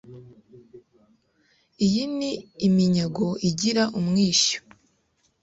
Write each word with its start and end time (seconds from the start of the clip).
Iyo 1.85 2.03
ni 2.17 2.31
iminyago 2.67 3.27
igira 3.49 3.83
umwishyo 3.99 4.59